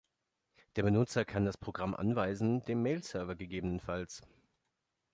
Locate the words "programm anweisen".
1.59-2.63